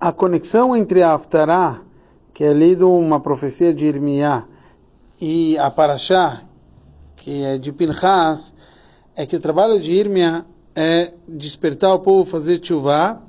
a 0.00 0.12
conexão 0.12 0.76
entre 0.76 1.02
a 1.02 1.12
Haftarah, 1.12 1.82
que 2.32 2.44
é 2.44 2.52
lido 2.52 2.90
uma 2.90 3.18
profecia 3.18 3.74
de 3.74 3.86
Irmiá, 3.86 4.44
e 5.20 5.58
a 5.58 5.70
Parashá, 5.70 6.44
que 7.16 7.42
é 7.42 7.58
de 7.58 7.72
Pinchas, 7.72 8.54
é 9.16 9.26
que 9.26 9.34
o 9.34 9.40
trabalho 9.40 9.80
de 9.80 9.92
Irmiá 9.92 10.44
é 10.76 11.12
despertar 11.26 11.92
o 11.92 11.98
povo 11.98 12.30
fazer 12.30 12.64
chuvá, 12.64 13.20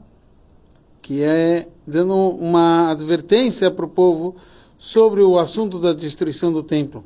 que 1.02 1.24
é 1.24 1.68
dando 1.88 2.16
uma 2.16 2.92
advertência 2.92 3.72
para 3.72 3.86
o 3.86 3.90
povo 3.90 4.36
sobre 4.78 5.22
o 5.24 5.40
assunto 5.40 5.80
da 5.80 5.92
destruição 5.92 6.54
do 6.54 6.62
templo, 6.62 7.04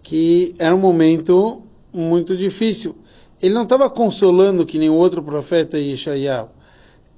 que 0.00 0.54
era 0.56 0.72
um 0.72 0.78
momento 0.78 1.62
muito 1.92 2.36
difícil. 2.36 2.94
Ele 3.42 3.52
não 3.52 3.64
estava 3.64 3.90
consolando 3.90 4.64
que 4.64 4.78
nem 4.78 4.88
o 4.88 4.94
outro 4.94 5.20
profeta 5.24 5.76
Yeshayahu. 5.76 6.59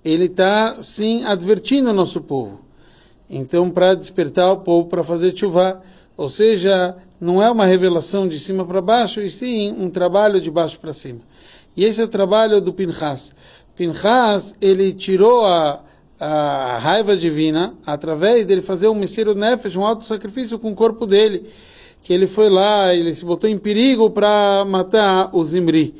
Ele 0.04 0.24
está, 0.24 0.82
sim, 0.82 1.24
advertindo 1.24 1.90
o 1.90 1.94
nosso 1.94 2.22
povo. 2.22 2.60
Então, 3.30 3.70
para 3.70 3.94
despertar 3.94 4.52
o 4.52 4.58
povo 4.58 4.88
para 4.88 5.04
fazer 5.04 5.36
chuva, 5.36 5.80
ou 6.16 6.28
seja, 6.28 6.96
não 7.20 7.42
é 7.42 7.50
uma 7.50 7.64
revelação 7.64 8.28
de 8.28 8.38
cima 8.38 8.64
para 8.64 8.82
baixo, 8.82 9.20
e 9.20 9.30
sim 9.30 9.72
um 9.72 9.88
trabalho 9.88 10.40
de 10.40 10.50
baixo 10.50 10.78
para 10.78 10.92
cima. 10.92 11.20
E 11.76 11.84
esse 11.84 12.00
é 12.00 12.04
o 12.04 12.08
trabalho 12.08 12.60
do 12.60 12.72
Pinchas. 12.72 13.32
Pinchas, 13.74 14.54
ele 14.60 14.92
tirou 14.92 15.46
a, 15.46 15.80
a 16.20 16.78
raiva 16.78 17.16
divina 17.16 17.74
através 17.86 18.44
dele 18.44 18.60
fazer 18.60 18.88
um 18.88 18.94
Messiro 18.94 19.34
Nefesh, 19.34 19.76
um 19.76 19.86
alto 19.86 20.04
sacrifício 20.04 20.58
com 20.58 20.70
o 20.70 20.74
corpo 20.74 21.06
dele. 21.06 21.46
Que 22.02 22.12
ele 22.12 22.26
foi 22.26 22.50
lá, 22.50 22.92
ele 22.92 23.14
se 23.14 23.24
botou 23.24 23.48
em 23.48 23.56
perigo 23.56 24.10
para 24.10 24.64
matar 24.66 25.30
o 25.32 25.42
Zimri. 25.42 25.94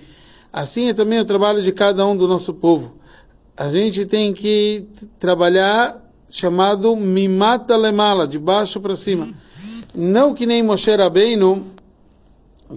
Assim 0.53 0.89
é 0.89 0.95
também 0.95 1.19
o 1.21 1.25
trabalho 1.25 1.63
de 1.63 1.73
cada 1.73 2.07
um 2.07 2.17
do 2.17 2.29
nosso 2.29 2.53
povo. 2.53 2.93
A 3.57 3.69
gente 3.71 4.07
tem 4.07 4.33
que 4.33 4.87
trabalhar 5.19 6.03
chamado 6.31 6.97
Mimata 6.97 7.77
Lemala, 7.77 8.27
de 8.27 8.39
baixo 8.39 8.81
para 8.81 8.97
cima. 8.97 9.29
Não 9.95 10.33
que 10.33 10.47
nem 10.47 10.63
Moshe 10.63 10.95
Rabbeinu, 10.97 11.63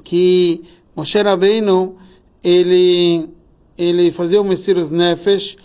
que 0.04 0.62
Moshe 0.94 1.22
Rabbeinu, 1.22 1.96
ele, 2.44 3.30
ele 3.78 4.12
fazia 4.12 4.42
o 4.42 4.44
Messias 4.44 4.90
Nefesh, 4.90 5.56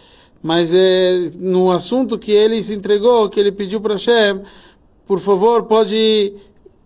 mas 0.40 0.72
é 0.72 1.30
no 1.38 1.72
assunto 1.72 2.16
que 2.16 2.30
ele 2.30 2.62
se 2.62 2.74
entregou, 2.74 3.28
que 3.28 3.40
ele 3.40 3.50
pediu 3.50 3.80
para 3.80 3.94
Hashem, 3.94 4.42
por 5.04 5.18
favor, 5.18 5.64
pode 5.64 6.32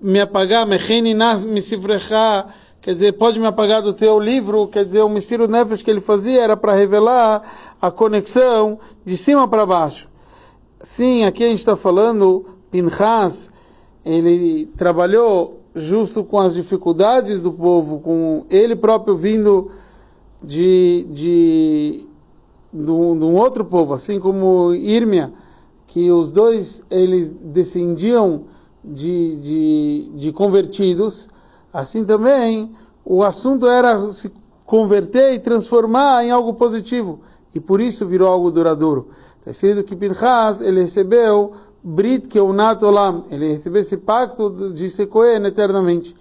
me 0.01 0.19
apagar, 0.19 0.67
Mecheni 0.67 1.13
Nas 1.13 1.45
Misivrecha, 1.45 2.47
quer 2.85 2.93
dizer, 2.93 3.13
pode 3.13 3.41
me 3.41 3.47
apagar 3.47 3.81
do 3.81 3.95
teu 3.95 4.21
livro, 4.21 4.69
quer 4.69 4.85
dizer, 4.85 5.01
o 5.01 5.09
Messias 5.09 5.49
Nefesh 5.49 5.83
que 5.83 5.91
ele 5.91 6.03
fazia 6.03 6.43
era 6.43 6.55
para 6.55 6.75
revelar 6.75 7.43
a 7.81 7.91
conexão 7.91 8.79
de 9.07 9.17
cima 9.17 9.49
para 9.49 9.65
baixo. 9.65 10.07
Sim, 10.83 11.25
aqui 11.25 11.43
a 11.43 11.49
gente 11.49 11.61
está 11.61 11.77
falando, 11.79 12.45
Pinchas, 12.71 13.51
ele 14.05 14.67
trabalhou 14.77 15.61
justo 15.75 16.25
com 16.25 16.39
as 16.39 16.53
dificuldades 16.53 17.41
do 17.41 17.51
povo, 17.51 18.01
com 18.01 18.45
ele 18.51 18.77
próprio 18.77 19.17
vindo 19.17 19.71
de, 20.43 21.09
de, 21.11 22.07
de, 22.71 22.91
um, 22.91 23.19
de 23.19 23.25
um 23.25 23.35
outro 23.35 23.65
povo, 23.65 23.95
assim 23.95 24.21
como 24.21 24.75
Irmia, 24.75 25.33
que 25.87 26.11
os 26.11 26.31
dois 26.31 26.85
eles 26.91 27.31
descendiam 27.31 28.43
de, 28.85 29.41
de, 29.41 30.11
de 30.17 30.33
convertidos, 30.33 31.31
assim 31.75 32.05
também 32.05 32.71
o 33.05 33.23
assunto 33.23 33.67
era 33.67 34.07
se 34.13 34.33
converter 34.65 35.35
e 35.35 35.39
transformar 35.39 36.25
em 36.25 36.31
algo 36.31 36.55
positivo, 36.55 37.21
e 37.55 37.61
por 37.61 37.81
isso 37.81 38.07
virou 38.07 38.29
algo 38.29 38.51
duradouro. 38.51 39.09
Está 39.41 39.51
escrito 39.51 39.85
que 39.85 39.95
Pinchas 39.95 40.63
ele 40.63 40.81
recebeu 40.81 41.53
Brit 41.83 42.29
Keunat 42.29 42.83
Olam, 42.83 43.25
ele 43.31 43.49
recebeu 43.49 43.83
esse 43.83 43.99
pacto 43.99 44.73
de 44.73 44.89
ser 44.89 45.09
eternamente. 45.45 46.17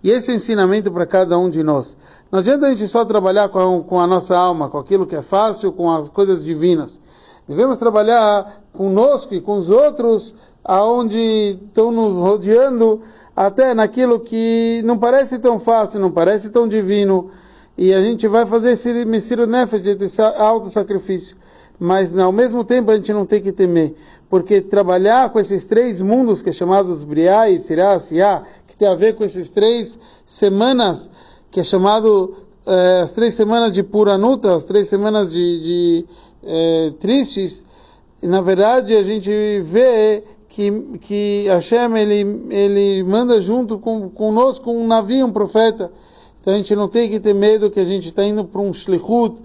E 0.00 0.12
esse 0.12 0.30
é 0.30 0.34
o 0.34 0.36
ensinamento 0.36 0.92
para 0.92 1.04
cada 1.04 1.36
um 1.36 1.50
de 1.50 1.64
nós. 1.64 1.96
Não 2.30 2.38
adianta 2.38 2.66
a 2.66 2.68
gente 2.70 2.86
só 2.86 3.04
trabalhar 3.04 3.48
com 3.48 3.58
a, 3.58 3.82
com 3.82 3.98
a 3.98 4.06
nossa 4.06 4.36
alma, 4.36 4.68
com 4.68 4.78
aquilo 4.78 5.06
que 5.06 5.16
é 5.16 5.22
fácil, 5.22 5.72
com 5.72 5.90
as 5.90 6.08
coisas 6.08 6.44
divinas. 6.44 7.00
Devemos 7.48 7.78
trabalhar 7.78 8.62
conosco 8.72 9.34
e 9.34 9.40
com 9.40 9.56
os 9.56 9.70
outros, 9.70 10.36
aonde 10.62 11.58
estão 11.64 11.90
nos 11.90 12.14
rodeando, 12.14 13.00
até 13.46 13.74
naquilo 13.74 14.20
que 14.20 14.82
não 14.84 14.98
parece 14.98 15.38
tão 15.38 15.58
fácil, 15.58 16.00
não 16.00 16.10
parece 16.10 16.50
tão 16.50 16.66
divino. 16.66 17.30
E 17.76 17.94
a 17.94 18.00
gente 18.00 18.26
vai 18.26 18.44
fazer 18.44 18.72
esse 18.72 19.04
Messiro 19.04 19.46
Nefesh, 19.46 19.86
esse 19.86 20.20
auto-sacrifício 20.20 21.36
mas 21.78 22.16
ao 22.18 22.32
mesmo 22.32 22.64
tempo 22.64 22.90
a 22.90 22.96
gente 22.96 23.12
não 23.12 23.24
tem 23.24 23.40
que 23.40 23.52
temer, 23.52 23.94
porque 24.28 24.60
trabalhar 24.60 25.30
com 25.30 25.38
esses 25.38 25.64
três 25.64 26.00
mundos 26.00 26.42
que 26.42 26.50
é 26.50 26.52
chamados 26.52 27.04
Briá, 27.04 27.44
Yitzirá, 27.44 27.98
Siá, 28.00 28.42
que 28.66 28.76
tem 28.76 28.88
a 28.88 28.94
ver 28.94 29.14
com 29.14 29.22
esses 29.22 29.48
três 29.48 29.98
semanas, 30.26 31.08
que 31.50 31.60
é 31.60 31.64
chamado 31.64 32.34
eh, 32.66 33.00
as 33.02 33.12
três 33.12 33.34
semanas 33.34 33.72
de 33.72 33.82
Puranuta, 33.82 34.54
as 34.54 34.64
três 34.64 34.88
semanas 34.88 35.32
de, 35.32 35.60
de 35.60 36.06
eh, 36.42 36.92
tristes, 36.98 37.64
e, 38.20 38.26
na 38.26 38.40
verdade 38.40 38.96
a 38.96 39.02
gente 39.02 39.30
vê 39.62 40.24
que, 40.48 40.98
que 41.00 41.46
Hashem 41.48 41.96
ele, 41.96 42.46
ele 42.50 43.04
manda 43.04 43.40
junto 43.40 43.78
com, 43.78 44.08
conosco 44.08 44.70
um 44.70 44.86
navio, 44.86 45.26
um 45.26 45.32
profeta, 45.32 45.92
então 46.40 46.54
a 46.54 46.56
gente 46.56 46.74
não 46.74 46.88
tem 46.88 47.08
que 47.10 47.20
ter 47.20 47.34
medo 47.34 47.70
que 47.70 47.78
a 47.78 47.84
gente 47.84 48.06
está 48.06 48.24
indo 48.24 48.44
para 48.44 48.60
um 48.60 48.72
shlichut, 48.72 49.40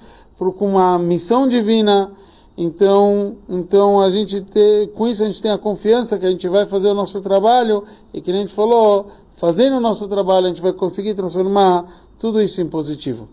com 0.51 0.67
uma 0.67 0.99
missão 0.99 1.47
divina. 1.47 2.11
Então, 2.57 3.37
então 3.49 3.99
a 3.99 4.11
gente 4.11 4.41
ter, 4.41 4.91
com 4.93 5.07
isso 5.07 5.23
a 5.23 5.27
gente 5.27 5.41
tem 5.41 5.51
a 5.51 5.57
confiança 5.57 6.19
que 6.19 6.25
a 6.25 6.29
gente 6.29 6.47
vai 6.47 6.65
fazer 6.67 6.87
o 6.87 6.93
nosso 6.93 7.19
trabalho 7.19 7.83
e 8.13 8.21
que 8.21 8.31
a 8.31 8.35
gente 8.35 8.53
falou, 8.53 9.07
fazendo 9.37 9.77
o 9.77 9.79
nosso 9.79 10.07
trabalho 10.07 10.45
a 10.45 10.49
gente 10.49 10.61
vai 10.61 10.73
conseguir 10.73 11.15
transformar 11.15 11.85
tudo 12.19 12.41
isso 12.41 12.61
em 12.61 12.67
positivo. 12.67 13.27